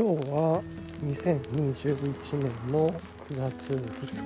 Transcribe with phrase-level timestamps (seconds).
[0.00, 0.62] 今日は
[1.04, 2.88] 2021年の
[3.28, 4.24] 9月2日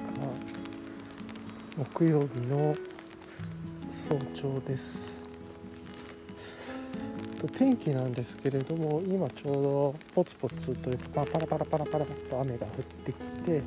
[1.76, 2.76] 木曜日の
[3.90, 5.24] 早朝です。
[7.58, 13.62] 天気なんですけれども今ちょうどポツポツというかパラパラパラパラと雨が降ってきてい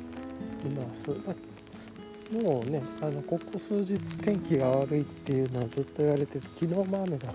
[0.70, 7.34] ますもうねあのここ数日天気が悪いっていうのはずっと言われて昨日も雨が降っ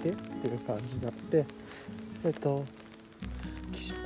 [0.00, 1.44] ていてっていう感じになって
[2.24, 2.64] えっと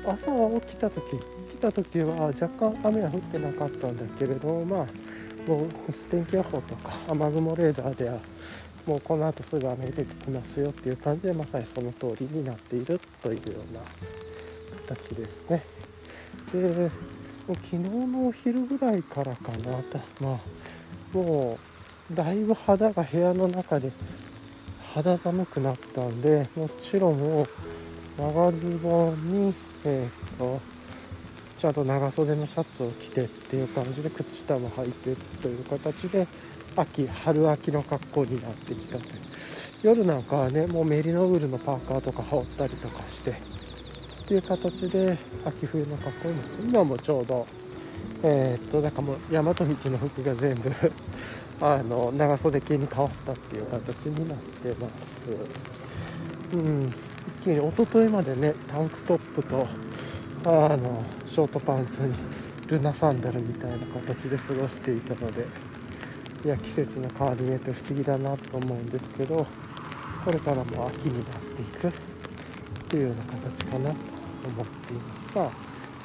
[0.07, 4.87] 朝起きた時来た時は若干雨は降ってなかったんだけれどまあ
[5.49, 8.19] もう天気予報とか雨雲レーダーでは
[8.87, 13.81] もうこの後すぐ雨出てきますよっていう感じでまさにその通りになっているというような
[14.89, 15.65] 形ですね。
[16.53, 16.91] で
[17.47, 19.73] 昨日のお昼ぐらいからかな
[20.21, 21.59] まあも
[22.11, 23.93] うだいぶ肌が部屋の中で
[24.95, 27.47] 肌寒くなったんでもちろんもう
[28.19, 29.55] 長ズボンに
[29.89, 30.61] えー、と
[31.59, 36.27] ちゃんと長袖のシャツを着てっていう感じで靴下も履いてという形で
[36.75, 39.05] 秋春秋の格好になってきたと
[39.83, 43.35] 夜なんかはねもうメリノウールのパーカーとか羽織ったりとかしてっ
[44.27, 47.47] ていう形で秋冬の格好になって今もちょうど
[48.25, 50.73] えー、っとだかもう大和道の服が全部
[51.65, 55.29] あの長袖系に変わったっていう形になってます。
[56.53, 56.93] うん。
[57.27, 59.67] 一気に一昨日までねタンクトップと
[60.45, 62.15] あのショートパンツに
[62.69, 65.47] ルナサンダルみたいな形で過ごしていたので
[66.45, 69.47] いや季節の変わり目って不思議だなと思うんですけど
[70.25, 71.93] これからも秋になっていくっ
[72.89, 73.97] ていうような形かなと
[74.49, 75.37] 思っています。
[75.37, 75.51] まあ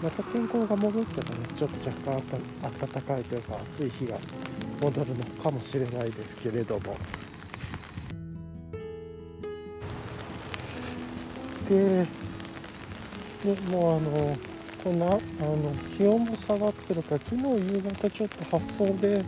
[0.02, 2.24] また天候が戻ったらねちょっと若干
[2.80, 4.18] 暖かいというか暑い日が
[4.82, 6.98] 戻るのかもしれないですけれども。
[11.72, 12.06] で
[13.72, 14.38] もうあの
[14.84, 15.20] こんなあの
[15.98, 17.44] 気温も下がってるから昨日
[17.74, 19.24] 夕方ちょっと発送で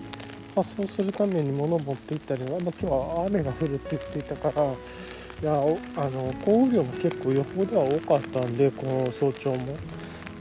[0.56, 9.76] 発送するために物を持って行ったり、まあ、今日は雨が降るって言っていたからいやあの降雨量も結構予報では多かったんでこの早朝も。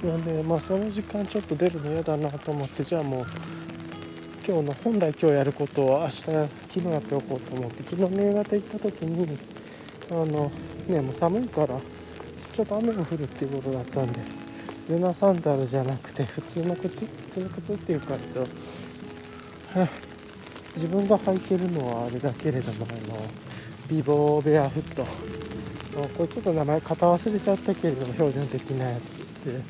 [0.03, 3.27] なんでまあその時間ちょっと出るの嫌だなと思ってじゃあもう
[4.45, 6.49] 今日の本来今日やることを明日昨
[6.81, 9.39] 日やっておこうと思って昨日夕方行った時に
[10.11, 10.51] あの
[10.89, 11.79] ねもう寒いから
[12.53, 14.21] ちょっと雨が降るっていうことだったんで
[14.89, 18.47] ルナサンダルじゃなくて普通の靴普通の靴っていうかと
[20.77, 23.27] 自分が履いてるのはあれだけれどもあの
[23.89, 25.07] ビボーベアフット。
[25.93, 29.61] これちょっと名前型忘れちゃったけれども標準的なやつで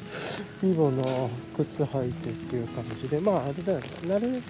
[0.63, 3.87] ビボの靴履いてっていう感じでまああれだよね。
[4.07, 4.43] なるべく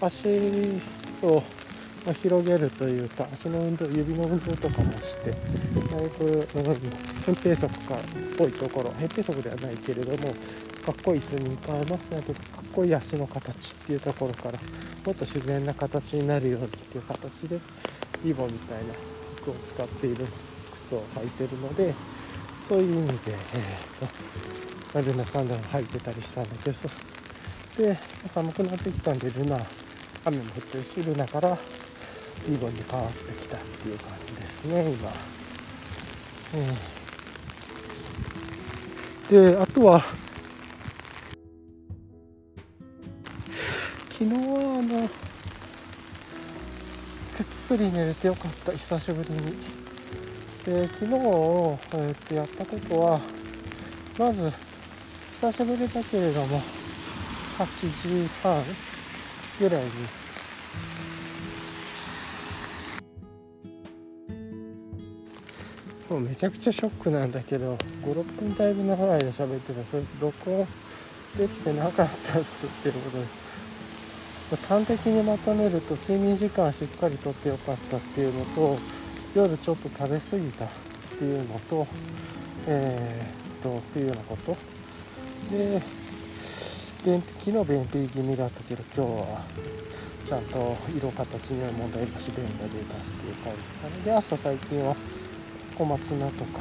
[0.00, 0.28] 足
[1.22, 1.42] を
[2.06, 6.62] まあ、広げるというか足の運動指の運動とかもしてだいぶ、うん、
[7.26, 7.98] 扁平足かっ
[8.38, 10.32] ぽいところ扁平足ではないけれども
[10.84, 14.58] かっこいいスニーカーのなんかかっこいい足の形っていうところから
[15.04, 17.58] もっと自然な形になるようにっていう形で
[18.22, 18.94] リボンみたいな
[19.38, 20.26] 服を使っている
[20.84, 21.92] 靴を履いてるので
[22.68, 23.14] そういう意味で、
[23.54, 26.76] えーと、ルナサンダル履いてたりしたんだけど
[27.78, 29.58] で寒くなってきたんでルナ
[30.24, 31.58] 雨も降ってるしルナから
[32.48, 35.12] リボンに変わってきたっていう感じですね今、
[39.34, 40.04] うん、であとは
[44.10, 45.08] 昨日はあのぐっ
[47.42, 49.76] すり寝れてよかった久しぶりに。
[50.66, 53.20] で昨日、えー、っとやったことは
[54.18, 54.50] まず
[55.40, 56.60] 久しぶりだけれども
[57.56, 58.62] 8時半
[59.60, 59.90] ぐらいに
[66.10, 69.84] もうめちゃくちゃショックなんだけど56分だいぶ長い間喋ってた。
[69.84, 70.66] それ録音
[71.36, 73.46] できてなかったっすっていうことで。
[74.68, 78.76] 端的にまとめると睡眠時間しっかりとってよかったっていうのと
[79.34, 80.68] 夜ちょっと食べ過ぎたっ
[81.18, 81.86] ていうのと
[82.68, 84.56] えー、っとっていうようなこと。
[85.50, 85.82] で
[87.04, 89.44] 便昨日便秘気味だったけど今日は
[90.26, 94.04] ちゃんと色形には問題なし便が出たっていう感じかな。
[94.04, 94.94] で朝最近は
[95.76, 96.60] 小松菜とか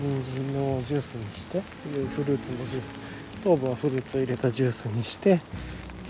[0.00, 5.40] 人参のジュースにしてフルーツのジュース糖分はフルーツを入れたジュースにして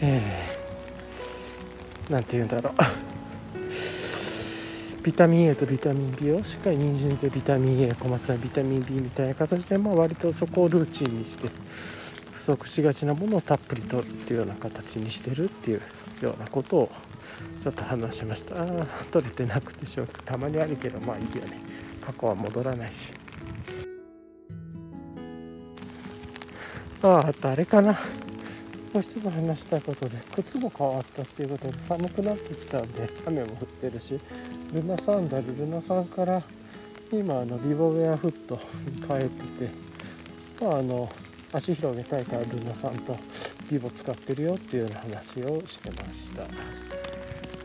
[0.01, 2.75] えー、なんて言うんだろう。
[5.03, 11.49] ビタミン A とビタミン B をしっかり人参でビタミン A 小松菜ビタミン B みたいな形で、まあ、割とそこをルーチンにして
[12.33, 15.81] 不足しがちなものをたっぷりとるっていうような形にしてるっていう
[16.23, 16.91] ようなことを
[17.63, 18.61] ちょっと話しました。
[18.61, 18.67] あ
[19.13, 20.09] 取れてなくてしょう。
[20.25, 21.76] たまにあるけどまあいいよね。
[22.07, 23.11] 過去は戻らないし。
[27.03, 27.93] ああとあれかな。
[27.93, 34.19] もう一つ話したいことで靴も変わったっていうことで寒くなってきたんで雨も降ってるし
[34.73, 36.43] ルナサンダルルナさんから
[37.13, 41.11] 今あのビボウェアフットに変えててまああの
[41.53, 43.19] 足広げたいからルナさんと
[43.71, 46.45] ビボ使ってるよっていうような話をしてました。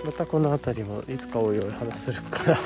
[0.05, 2.59] またこの辺りもいつかおいおい話するから。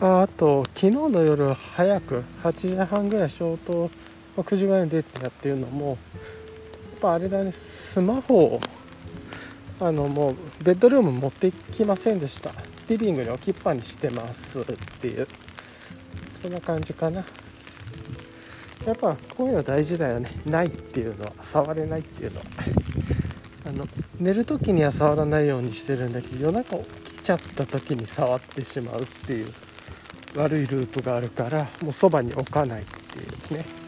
[0.00, 3.90] ああと昨日の夜早く8時半ぐらい消灯
[4.38, 5.98] 9時ぐらいに出てたっていうのもやっ
[7.00, 8.60] ぱあれだねスマホを
[9.78, 12.52] あのもうベッドルーム持ってきませんでした。
[12.88, 14.64] リビングに置きっぱにしてますっ
[15.00, 15.28] ていう
[16.42, 17.24] そんな感じかな。
[18.86, 20.30] やっぱこういうの大事だよね。
[20.46, 22.46] ないっていうのは触れないっていうのは。
[23.66, 23.86] あの
[24.18, 29.52] 寝る時には触らないようにしてるんだけど夜中起きちゃった時に触ってしまうっていう。
[30.36, 33.80] 悪いループがあるからもうそばに置かないっていうね。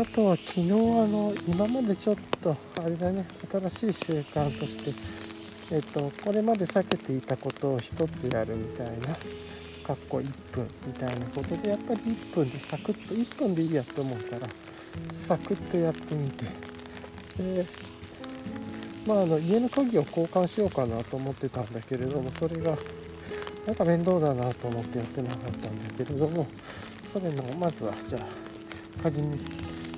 [0.00, 3.22] あとは昨日あの今までちょっとあれだね
[3.70, 5.29] 新しい習慣として
[5.72, 9.08] えっとこれまで避けていたことを一つやるみたいな
[9.84, 14.48] かっこ1分みたいなことでやっぱり1分でサクッと1分でいいやと思うから
[15.12, 16.70] サクッとやってみて。
[17.36, 17.66] で
[19.06, 22.76] まああの家の鍵を交換しようかなと思ってたんだけれどもそれが
[23.66, 26.46] なんか面倒だなと思ってやってなかったんだけれども
[27.04, 29.38] それのまずはじゃあ鍵に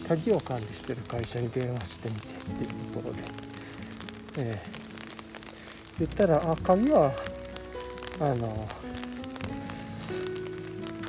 [0.09, 3.23] 鍵を管理してる会社に電話してみてっていうところで、
[4.39, 4.82] えー、
[5.99, 7.13] 言ったら「あ鍵は
[8.21, 8.69] あの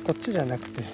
[0.06, 0.84] こっちじゃなくて、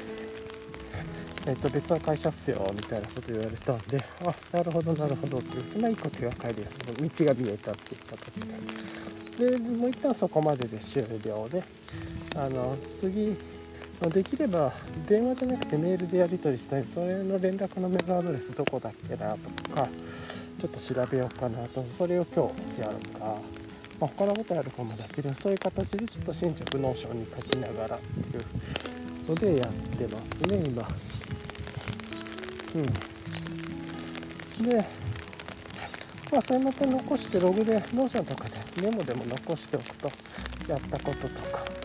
[1.46, 8.40] えー、と別の会社っすよ」みたいなこと言われたんで「あなるほどなるほど」って言ってまあいいことが帰りやすい道が見えたっていう形
[9.38, 11.62] ででもう一旦そこまでで終了で
[12.36, 13.36] あの次
[14.08, 14.72] できれば
[15.06, 16.84] 電話じゃなくてメールでやり取りしたい。
[16.84, 19.86] それの連絡のメールアドレスどこだっけなとか
[20.58, 21.84] ちょっと調べようかなと。
[21.84, 23.36] それを今日やるか、
[24.00, 30.88] まあ、他のことやるかもだけどそういう形でちょっと新着 Notion に書きながらっていうのでやってますね今。
[32.74, 32.78] う
[34.62, 34.66] ん。
[34.66, 34.84] で
[36.32, 40.10] まあそれまた残してログで Notion とかでメモでも残しておくと
[40.66, 41.79] やったこととか。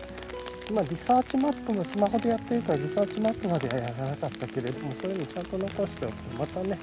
[0.73, 6.79] まあ、 researchmap もスマホでやってるから researchmap まではやらなかったけれどもそれにちゃんと残しておくとまたね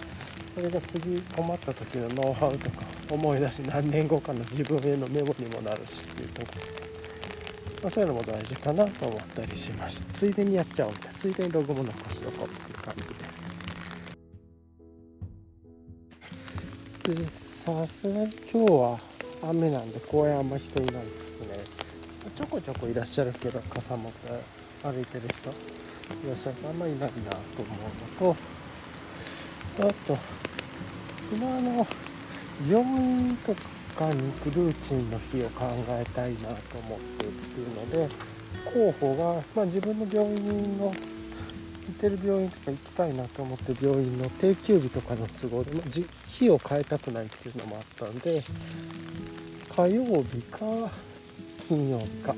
[0.55, 6.61] それが次困った時のノウハウとか思い出し何年後かの自分へのメモにもなるしっていうところ。
[6.61, 10.93] で、まあ、そういうのも大事かなと思ったりしましたついでにやっちゃおう。
[10.93, 13.08] みたいなついでにログも残しとこうっていう感じ
[17.08, 17.17] で。
[17.17, 18.99] でさすがに今日は
[19.50, 21.81] 雨なんで公園あんま人いないんですけどね。
[22.30, 24.28] ちょこちょこいらっしゃるけど傘持って
[24.84, 25.50] 歩いてる人
[26.24, 27.74] いらっしゃるあんまりいないなと思
[28.20, 28.36] うのと
[29.88, 30.19] あと
[31.32, 31.86] 今の
[32.69, 33.55] 病院と
[33.96, 38.08] かに行くルーチンの日を考えたいなと思っているっていうので
[38.72, 45.91] 候補が、まあ、自分の病院の行ってる病院とか行きたいなと思って病院の定休日とかの都合で、まあ、
[46.29, 48.43] 日を変えたくないっていうのもあったんで
[49.74, 50.67] 火曜日か
[51.69, 52.34] 金曜日か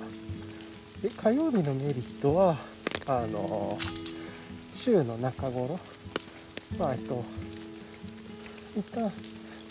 [1.03, 2.57] で火曜日のメリットは
[3.07, 3.79] あの
[4.73, 5.79] 週の中頃
[6.79, 7.25] まあえっと
[8.77, 9.11] 一旦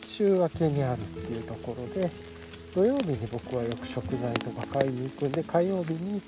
[0.03, 2.10] 週明けにあるっていうところで
[2.74, 6.22] 土曜日に僕はよく食材とか買いに行くんで火曜日に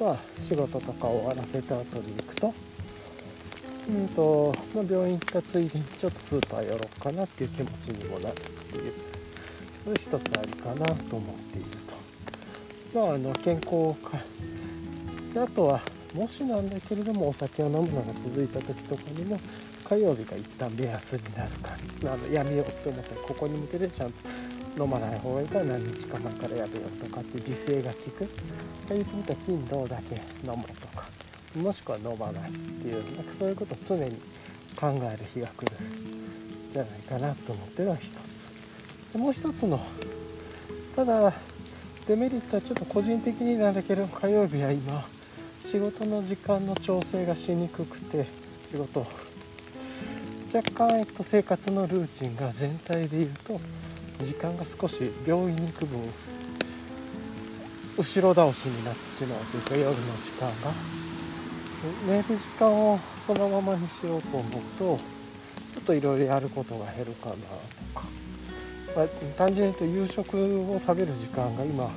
[0.00, 2.54] まあ仕事とか終わらせた後に行くと
[3.88, 8.92] うんと、まあ、病院行ったついでにちょっとスーパー寄ろうかなっていう気持ちにもなるっていう
[9.84, 11.83] それ一つありかなと思っている。
[12.94, 14.18] まあ、あの健康か。
[15.36, 15.80] あとは
[16.14, 19.36] もしなんだけれどもお酒を飲むのが続いた時とかにも
[19.82, 28.28] 火曜日が一旦目安になるかあのやめようって思ったらここに向けてちゃんと飲まない方がいいから何日か前からやめようとかって自制が効く
[28.88, 31.08] 言ってみたら金土だけ飲もうとか
[31.56, 34.12] もしくは飲まないっていうなんかそういうことを常に
[34.76, 35.72] 考える日が来る。
[35.72, 36.14] ん
[36.74, 39.12] じゃないかなと思ってるのは一つ。
[39.12, 39.80] でもう一つの
[40.96, 41.32] ただ
[42.06, 45.04] デメリットはちょっと個人的になんだけど火曜日は今
[45.64, 48.26] 仕事の時間の調整がしにくくて
[48.70, 49.06] 仕事
[50.54, 53.58] 若干、えっと、生活のルーチンが全体でいうと
[54.22, 56.00] 時間が少し病院に行く分
[57.96, 61.04] 後ろ倒しになってしまうというか夜の時間が。
[62.06, 64.98] 寝る時間をそのままにしようと思うと
[65.74, 67.40] ちょっといろいろやることが減るかなと
[68.00, 68.06] か、
[68.96, 71.90] まあ、単純に言うと夕食を食べる時間が今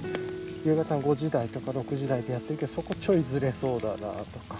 [0.65, 4.05] 夕方の5時台とか6時台でやってるけどそこちょいずれそうだなと
[4.49, 4.57] か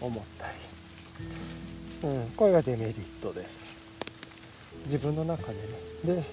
[0.00, 0.46] 思った
[2.08, 3.76] り、うん、これがデメリットです。
[4.84, 5.58] 自分の中でね。
[6.04, 6.24] で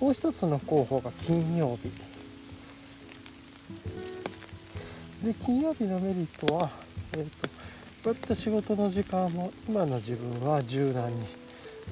[0.00, 1.90] もう一つの候補が金曜日。
[5.24, 6.70] で金曜日のメリットは、
[7.14, 7.54] えーと、こ
[8.06, 11.26] うやって仕事の時間も今の自分は柔軟に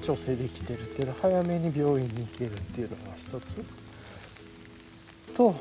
[0.01, 3.63] 調整できてるっていうの早めに病院に行けるっていうのが一つ。
[5.35, 5.55] と、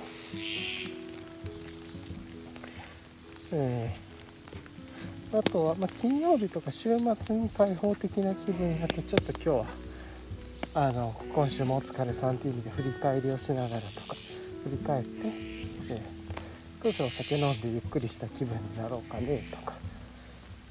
[3.52, 14.14] えー、あとは、まあ、金曜日とか週末に開放的な気分になってちょっと今日はあの今週もお疲れさんっていう意味で振り返りをしながらとか
[14.64, 15.11] 振り返って、
[15.90, 19.75] えー、少しお酒飲んでゆっくりした気分になろうかねとか。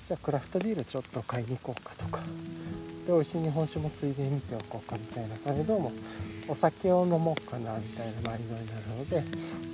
[0.08, 2.22] じゃあクラフトビールちょっと買いに行こうかとか。
[3.06, 5.92] で美味しい日本酒もついでに見ておこうかみたいな感じどうも
[6.48, 9.24] お酒を飲もうかなみたいなマインドになるので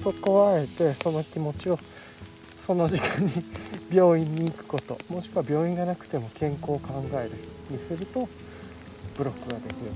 [0.03, 1.79] そこはあえてその気持ちを
[2.57, 3.31] その時間に
[3.89, 7.31] 病院に行くこともしくは病院がなくても健康を考える
[7.69, 8.27] にすると
[9.17, 9.91] ブロックができる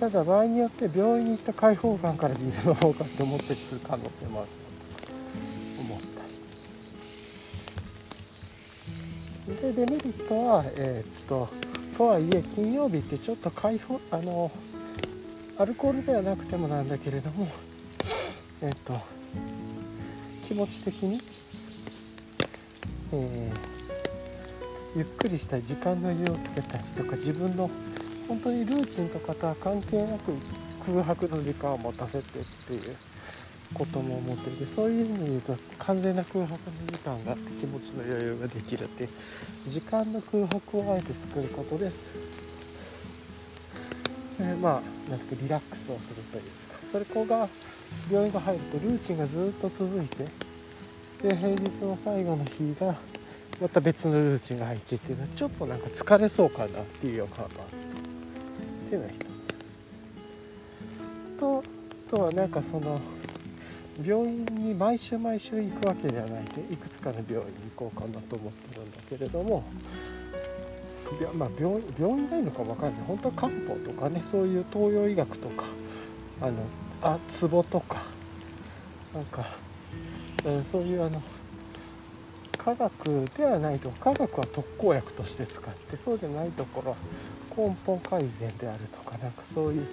[0.00, 4.59] ただ場合によって病院に行った開放感からビールの方かって思ったりする可能性もある。
[9.60, 11.48] でデメリットはえー、っと
[11.96, 14.50] とはいえ金曜日ってちょっと開放あの
[15.58, 17.46] アルコールではなくてもなんだけれども
[18.62, 18.94] えっと
[20.48, 21.20] 気持ち的に、
[23.12, 23.80] えー
[24.96, 27.70] ゆっくりした時間の湯をつけたりとか自分の
[28.26, 30.32] 本当にルーチンとかとは関係なく
[30.84, 32.96] 空白の時間を持たせてっていう。
[33.74, 39.10] ことも思っていてそういう意味で言うと完全な空白の時間があって気持ちの余裕ができるっていう
[39.68, 41.92] 時間の空白をあえて作ることで、
[44.40, 46.48] えー、まあなんかリラックスをするというか
[46.84, 47.48] それこが
[48.10, 50.26] 病院が入るとルーチンがずっと続いて
[51.22, 52.96] で平日の最後の日が
[53.60, 59.26] また別のルーチンが入ってっていうのはちょっとなんか疲れそうかなっていう予感があっていうのが一つ。
[61.38, 61.62] と
[62.10, 62.98] あとはなんかその
[64.04, 69.64] 病院に毎週毎週行くわけではないでいくつかの病院に行こうかなと思ってるんだけれども
[71.34, 73.02] まあ、病院病院がいのか分かんない。
[73.06, 75.64] 本当は漢方とかねそういう東洋医学とか
[76.40, 76.52] あの
[77.02, 78.02] あツボとか
[79.12, 79.44] なんか、
[80.44, 81.20] うん、そういうあの
[82.56, 86.96] 科学ではないと科学は特効薬として使ってそうじゃないところは
[87.56, 89.86] 根本改善であるとかなんかそういう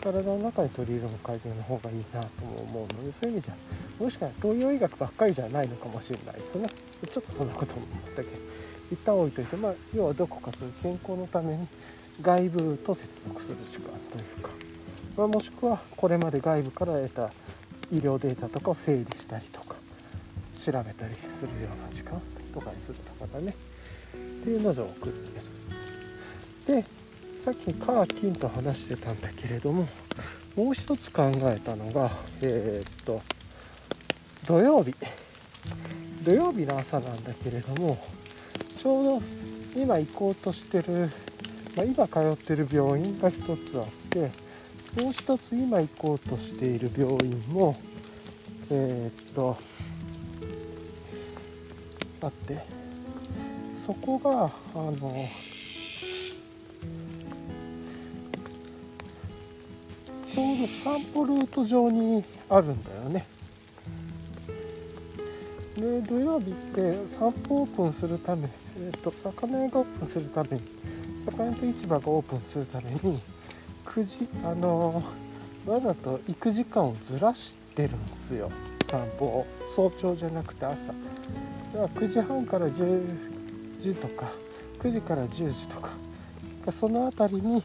[0.00, 6.68] 体の中に取り入れる改善の方がいいなとも思うのでそういう意味じゃもしかしたら東洋医学ばっかりじゃないのかもしれないですね
[7.08, 8.28] ちょっとそんなことも思ったけど
[8.90, 11.66] 一旦置いといてまあ要はどこかそういう健康のために
[12.22, 14.50] 外部と接続する時間というか、
[15.16, 17.30] まあ、もしくはこれまで外部から得た
[17.92, 19.76] 医療データとかを整理したりとか
[20.56, 22.20] 調べたりするような時間
[22.52, 23.54] とかにするとかだね
[24.14, 25.12] っていうので送っ
[26.66, 26.84] てで
[27.44, 29.88] さっきカー金と話してたんだけれども
[30.56, 32.10] もう一つ考えたのが
[32.42, 33.22] えー、っと
[34.46, 34.94] 土曜日。
[36.22, 37.98] 土曜日の朝なんだけれども
[38.78, 39.22] ちょうど
[39.74, 41.10] 今行こうとしてる、
[41.76, 44.30] まあ、今通ってる病院が一つあって
[45.02, 47.74] もう一つ今行こうとしている病院も
[48.70, 49.56] えー、っと
[52.20, 52.80] あって。
[53.90, 63.26] そこがあのょうど散歩ルート上にあるんだよね。
[65.76, 70.62] で土曜日って散歩オープンするため、えーと、魚屋がオープンするために
[71.24, 73.20] 魚屋と市場がオープンするために
[73.86, 75.02] 9時あの
[75.66, 78.50] わざと行く時間をずらしてるんですよ。
[78.86, 79.46] 散歩を。
[79.66, 80.88] 早朝じゃなくて朝。
[80.88, 80.98] だか
[81.74, 84.26] ら9時半から10時とか
[84.80, 85.90] 9時から10時とか。
[86.70, 87.62] その辺りに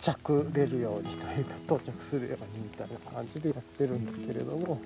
[0.00, 4.80] 着れるようにというか到着するようにみたいな感じでやってるんだけれども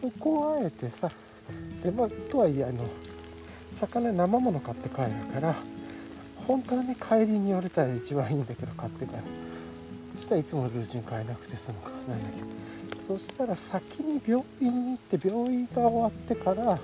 [0.00, 1.10] そこをあえてさ
[1.82, 2.84] でまあとはいえあの
[3.72, 5.54] 魚生もの買って帰るから
[6.46, 9.22] 本当はね帰りに寄れたら一番いいんだけど買ってから
[10.14, 16.78] そしたらいつものルーチン変えなくて済むからなんだけどそしたら先に病院に行って病院が終わってから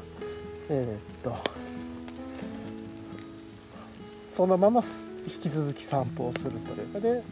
[0.70, 1.36] えー、っと
[4.34, 4.82] そのまま
[5.26, 7.22] 引き続き散歩をするというかで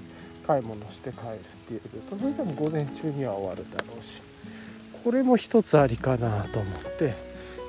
[0.46, 4.22] 買い物して帰るっていうルートそれでも午前中には終わるだろうし
[5.04, 7.14] これも一つありかなと思って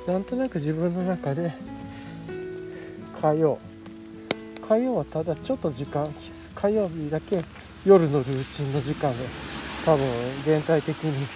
[0.08, 1.54] なんとなく自分の中で
[3.22, 3.60] 火曜
[4.68, 6.14] 火曜はただちょっと時間
[6.56, 7.42] 火曜日だけ
[7.86, 9.18] 夜のルーチンの時間が
[9.86, 10.06] 多分
[10.44, 11.28] 全体的に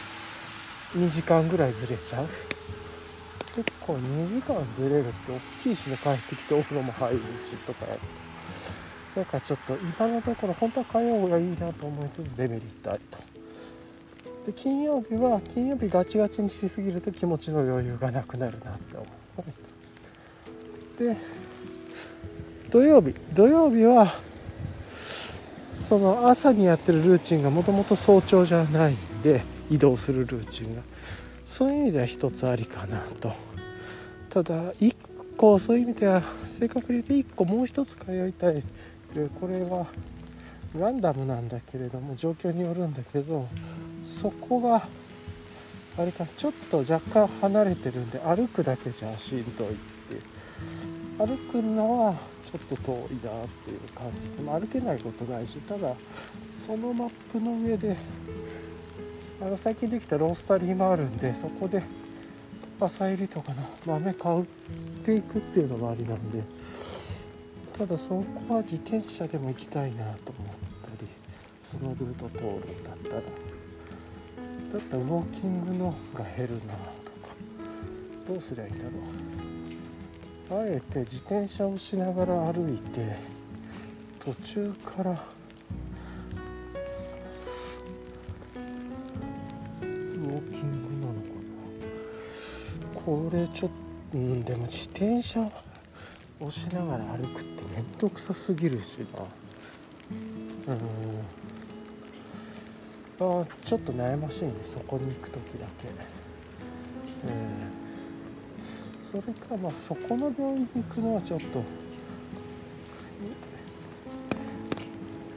[0.96, 2.27] 2時間ぐらいずれちゃう。
[3.58, 8.26] 結構2時間ずれるって大きいしね帰ってきてお風呂も入るしとかやって。
[9.19, 13.17] るだかちょっと今のところ本当は火曜がいいなと思いつつデメリットありと
[14.45, 19.07] で金曜日は金曜日ガチガチにしすぎると気持ちの余裕がなくなるなって思う
[19.38, 19.57] のが一
[20.95, 21.17] つで
[22.69, 24.15] 土曜日土曜日は
[25.75, 30.81] その朝にやってるルーチンがもともと早朝じゃないんで移動するルーチンが
[31.45, 33.33] そういう意味では一つありかなと
[34.29, 34.95] ただ1
[35.38, 38.63] 個そういう意味では正確に言うと1個もう一つ通いたい
[39.17, 39.88] でこれは
[40.79, 43.47] ランダムなんだけれども状況によるんだけど
[44.03, 44.88] そこが
[45.97, 49.77] あれかちょっと若干離れてるんで歩くだけじゃしんどいって
[51.17, 55.95] 歩くのはちょっと遠いなっていう感じです、歩けないことないしただ
[56.51, 57.97] そのマップの上で
[59.41, 61.81] あの最近できたロースタリーもあるんでそこで
[62.79, 64.43] 朝入りとかの豆買っ
[65.03, 66.43] ていくっていうのもありなんで
[67.77, 68.10] ただそ
[68.48, 71.07] こは自転車でも行きたいなと思ったり
[71.62, 73.22] そのルート通るんだったら
[74.74, 76.88] だったらウォーキングのが減るなとか
[78.27, 83.15] どうすりゃいいんだろうあえて自転車をしながら歩いて
[84.19, 85.15] 途中から
[93.07, 93.72] これちょっ
[94.12, 95.39] と、うん、でも自転車
[96.41, 98.97] をしながら歩くって面倒くさすぎるし。
[100.65, 100.81] なうん。
[103.41, 105.87] あちょっと悩ましいねそこに行く時だけ、
[107.25, 111.63] えー、それかまあそこの病院に行くのはちょっと。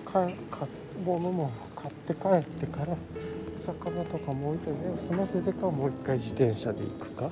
[0.05, 0.66] かか
[1.05, 2.96] 物も買って帰ってから
[3.57, 7.31] 魚とかも置いて全部済ませてからもう一回自転車で行くか。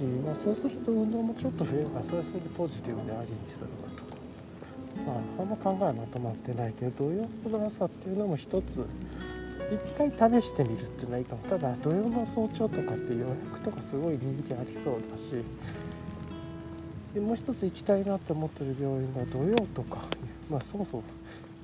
[0.00, 0.22] うん。
[0.24, 3.97] まあ、そうすると運動もちょっと増えるからそれはそれでポジティブでありにするかとか、
[5.08, 8.86] まあ、あんま考えはまとまってないけど土曜の朝っていうのも一つ
[9.72, 11.42] 一回試してみるっていうのはいいかも。
[11.48, 15.32] ただ土曜の早朝とかって予約とかすごい人気ありそうだし
[17.14, 19.98] でもう一つ行きたいなって思ってる病院が土曜とか
[20.50, 21.02] まあそもそも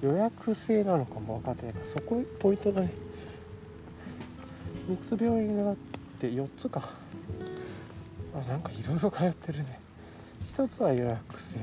[0.02, 2.90] 予約制なのかも分かってないからそこポイントだね。
[4.88, 5.76] 3つ病院があっ
[6.20, 6.90] て4つか。
[8.34, 9.80] あなんかいろいろ通ってるね。
[10.46, 11.58] 一つは予約制。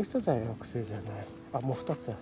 [0.00, 1.06] う一つは予約制じゃない。
[1.52, 2.16] あもう2つは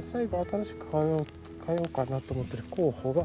[0.00, 1.26] 最後新しく通おう通
[1.70, 3.24] おうかなと思ってる候補が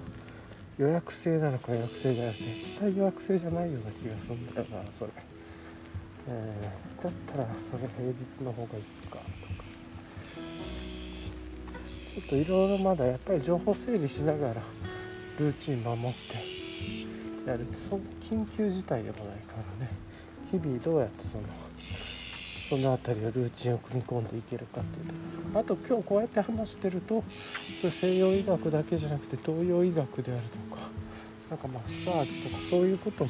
[0.78, 5.12] 予約制なのか予約制じゃなくて絶対予約制じゃないような気がするんだよなそれ、
[6.28, 9.66] えー、だったらそれ平日の方がいいかとか。
[12.16, 14.62] ちょっといろいろまだやっぱり情報整理しながら
[15.38, 16.14] ルーチン守っ
[17.44, 19.92] てやるそ緊急事態でもないからね。
[20.50, 21.44] 日々どうやってその
[22.68, 27.24] その辺りをルーチンを組み込んでいけるかっていうとあと今日こうやって話してると
[27.80, 30.82] そ西洋医学だけじゃなくて東洋医学であるとか
[31.50, 33.30] なんかマッサージとかそういうことも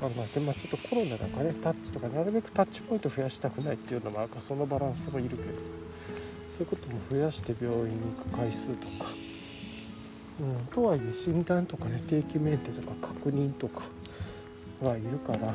[0.00, 5.42] 考えて、まあ、ちょっとコロナだからねタッチとかなるべくタッチポイント増やしたくないっていうのもあるからそのバランスもいるけど
[6.52, 9.10] そういうことも増やして病院に行く回数とか。
[10.40, 13.82] うん、とはいえ診断とかね定期メンテとか確認とか
[14.80, 15.52] はいるから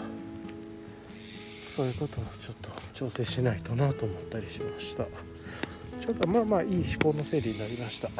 [1.75, 5.05] そういうことをちょっと調整しないとなと思ったりしました。
[5.99, 8.11] ちょっとまあまあいい思考の整理になりました。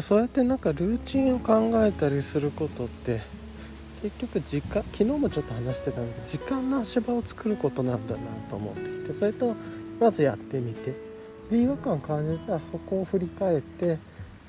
[0.00, 3.20] そうやってなんかルーチンを考えたりすることって
[4.00, 9.54] 結局時間昨日もちょっと話してたんだけど時間の足場を作ることなんだなと思ってきてそれと
[10.00, 10.94] まずやってみて
[11.50, 13.98] で違和感感じたらそこを振り返って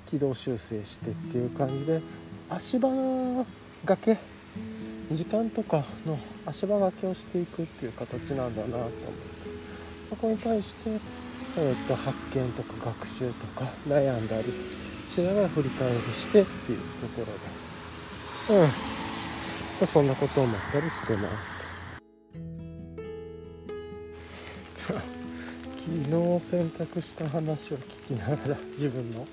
[0.10, 2.00] 軌道修正してっていう感じで
[2.50, 2.90] 足場
[3.84, 4.18] がけ
[5.12, 9.44] 時間とかの足場がけをしていくっていう形なんだなと思って。
[10.10, 10.92] そこに対して、
[11.58, 14.54] えー、と発見とか学習とか悩んだり
[15.10, 17.26] しながら振り返りしてっていうとこ
[18.50, 18.62] ろで。
[18.62, 19.88] うん。
[19.88, 21.64] そんなことを思ったりしてます。
[24.88, 29.28] 昨日選択した話を聞きながら自分の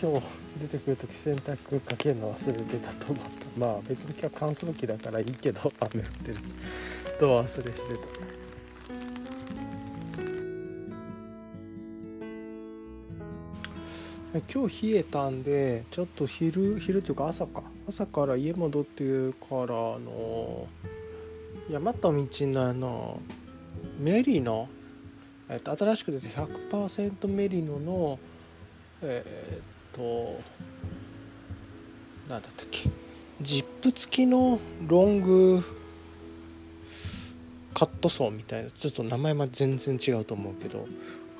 [0.00, 3.30] 今日出てくる時洗濯かけるの忘れてたと思った。
[3.58, 6.40] まあ別に今日は乾燥機だからいいけど雨降ってるし
[7.18, 7.74] と忘れしてた。
[14.52, 17.62] 今日冷えたんでちょっと昼昼というか朝か。
[17.88, 20.66] 朝から家戻ってからあの
[21.70, 23.20] 大和道のあの
[23.98, 24.68] メリノ、
[25.48, 28.18] えっと、新しく出て100%メリノの
[29.06, 30.40] えー、と
[32.28, 32.90] 何だったっけ？
[33.40, 35.62] ジップ付きのロング
[37.72, 40.86] カットソーみたいなちょっと名前は全然違うと思うけど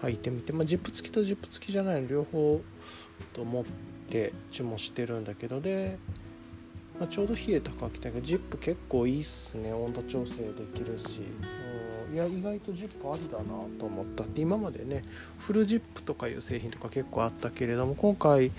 [0.03, 2.61] 履いてみて、まあ、ジップ付きとジップ付きじゃないの両方
[3.33, 3.65] と思っ
[4.11, 5.97] て注文してるんだけどで、
[6.99, 9.73] まあ、ちょうど冷えたから来たけどジップ結構いいっすね。
[9.73, 11.21] 温度調整できるし、
[12.13, 13.45] いや意外とジップありだな
[13.79, 15.03] と思ったって今までね
[15.39, 18.51] フルジップとかいう製品とか結構あったけれども今回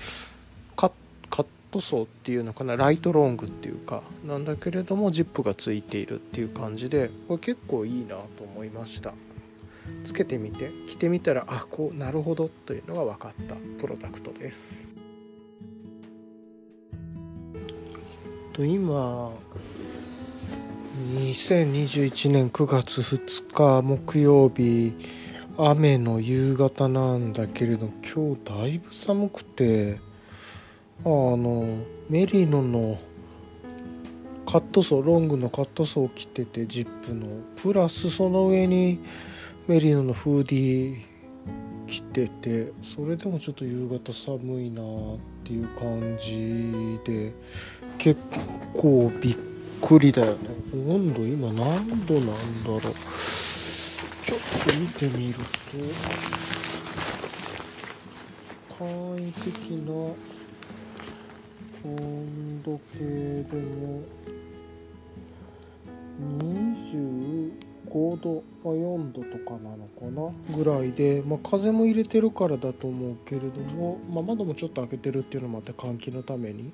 [0.75, 9.13] カットソーっていうのかなライトロングっていうかなんだけれどもジップがついているっていう感じでこれ結構いいなと思いました。
[10.03, 10.71] つけてみて。
[10.87, 13.55] 着てみたらあこうなるほどというのが分かった。
[13.79, 14.87] プロダクトです。
[18.53, 19.33] と今
[20.95, 24.93] 2021年9月2日木曜日
[25.57, 29.99] 雨の夕方なんだけれど今日だいぶ寒くて
[31.03, 32.97] あのメリノの
[34.45, 37.27] カットソーロングのカットソーを着ててジップの
[37.57, 39.03] プラスその上に
[39.67, 41.01] メリノのフーディー
[41.87, 44.85] 着ててそれでもちょっと夕方寒いなっ
[45.43, 47.33] ていう感じで
[47.97, 48.17] 結
[48.73, 49.54] 構びっくり
[50.11, 50.39] だよね。
[50.89, 52.81] 温度今何度なんだろう。
[54.25, 54.39] ちょっ
[54.73, 55.41] と見てみると
[58.79, 59.53] 簡易的
[59.87, 59.93] な
[61.85, 64.01] 温度計でも
[67.93, 76.71] 25度、まあ、4度とかなのかなぐらいで、まあ、風も入れてるからだと思うけれども、まあ、窓もちょっと開けてるっていうのもあって換気のために。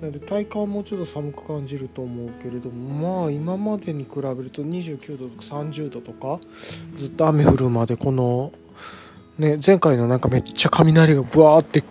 [0.00, 6.38] なので体感もうちょっと寒く感じると思うけれどもまあ今までに比べると29度とか30度とか
[6.96, 8.52] ずっと雨降るまでこの
[9.38, 11.82] ね前回のなんかめっちゃ雷がブワーって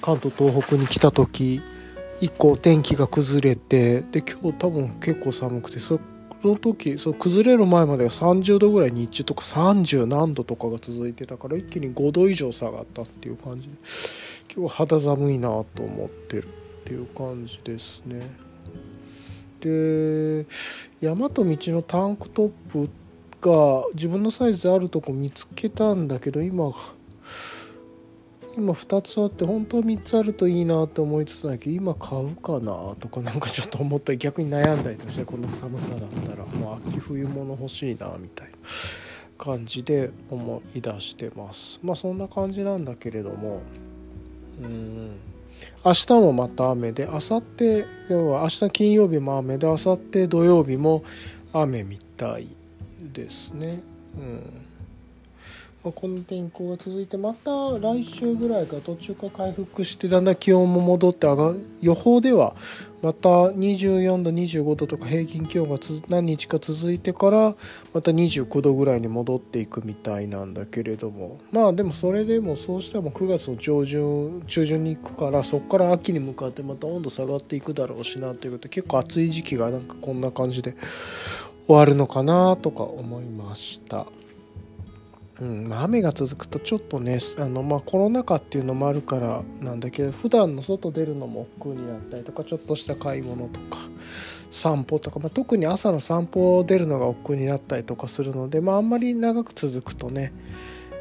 [0.00, 1.60] 関東東北に来た時
[2.20, 6.00] 以降天気が崩れてで今日多分結構寒くてそ
[6.42, 13.68] の時そう崩れる前までは30度ぐらい日中とか30何度とかが続いてたから一気に5度以上下がったっていう感じ。
[13.68, 13.74] で
[14.54, 16.65] 今日肌寒いなと思ってる。
[16.86, 18.30] っていう感じですね。
[19.60, 20.46] で
[21.00, 22.88] 大和道のタンクトップ
[23.40, 26.72] が自分のサイズあるとこ見つけたんだけど今
[28.56, 38.56] 今2つあって本当は3つあるといいなって思いつつだけど今買うかなとかなんかちょっと思ったり逆に悩んだりとしてこの寒さだったらもう秋冬物欲しいなみたいな
[39.36, 41.80] 感じで思い出してます。
[41.82, 43.62] まあそんな感じなんだけれども。
[44.62, 45.35] うん。
[45.86, 51.04] 明日もまた雨で明後日要は明日金曜日も雨で明後日土曜日も
[51.52, 52.48] 雨みたい
[53.12, 53.78] ですね。
[54.16, 54.65] うん、
[55.92, 62.54] この天候が続いてまた来週ぐらいから途中から回復してだんだん気温も戻って上がる予報では
[63.02, 65.76] また24度25度とか平均気温が
[66.08, 67.54] 何日か続いてから
[67.92, 80.74] また29度ぐらいに戻っていくみたいなんだけれどもまあでもそれでもそうしても9月の上旬中旬に行くからそこから秋に向かってまた温度下がっていくだろうしなということで結構暑い時期がなんかこんな感じで
[81.66, 84.06] 終わるのかなとか思いました。
[85.40, 93.78] うんまあ、雨が続くとちょっとねあの、まあ、コロナ禍っていうのもあるからなんだけど普段の外出るのも億劫になったりとかちょっとした買い物とか
[94.50, 100.32] 散歩とか、まあ、特に朝の散歩を出るのが億劫になったりとかするので、まあ、あんまり長く続くとね、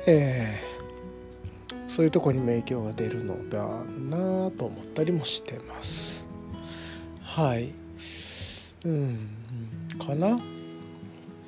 [0.05, 3.63] えー、そういうとこにも影響が出るのだ
[4.09, 6.25] なと思ったりもしてます。
[7.21, 7.73] はい
[8.85, 9.29] うん
[10.05, 10.39] かな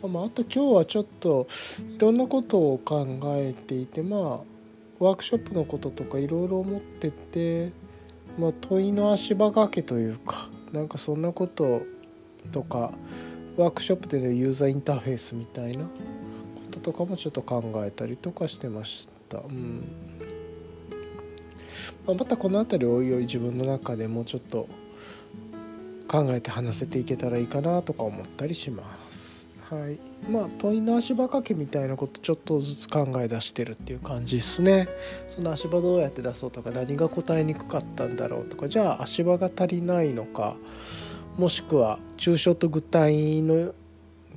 [0.04, 1.48] まあ、あと今日はちょっと
[1.96, 4.22] いろんなことを考えていてまあ
[5.00, 7.72] ワークショップのこととかいろいろ思ってて、
[8.38, 11.82] まあ、問いの足場掛けというかなんかそんなこと
[12.52, 12.92] とか
[13.58, 15.90] ワークショップでのユーザーインターフェースみたいなこ
[16.72, 19.40] ととかもちょっと考えたりとかしてました。
[19.40, 19.84] うん
[22.06, 24.68] まあ、またこの辺りおいおい自分の中でもうちょっと
[26.08, 28.97] 考えて話せていけたらいいかなとか思ったりします。
[29.70, 30.00] はい。
[30.30, 34.88] まあ問いの足場掛けみたいなことちょっとずつ考え出してるっていう感じですね。
[35.28, 38.70] その足場どうやって出そうとか何が答えにくかったんだろうとか。
[38.70, 40.56] じゃあ足場が足りないのか
[41.38, 43.74] もしくは抽象と具体の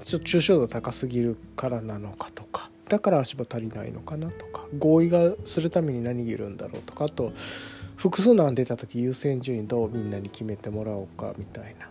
[0.03, 2.69] ちょ抽象度高すぎるからなのかとか。
[2.89, 4.67] だから足場足りないのかなとか。
[4.77, 7.05] 合意がするために何がいるんだろうとか。
[7.05, 7.33] あと
[7.97, 11.89] 複数の案出た時優先順位どうみんなに決めてもらおうかみたいな。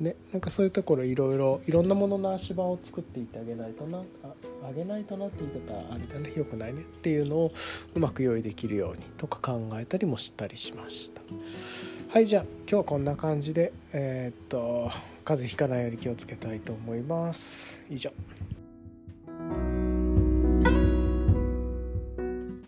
[0.00, 4.02] ね、なんかそういうところいろいろいろんなものの足場を作っていってあげないとなあ
[4.68, 7.52] あげないとなっていうことはあれだねよくないねっていうのを
[7.96, 11.22] うまく用意できるようにとか考えたりもしたりしました。
[12.10, 14.90] はいじゃあ今日はこんな感じでえー、っと
[15.24, 17.84] 風邪ひかないように気をつけたいと思います。
[17.90, 18.12] 以上。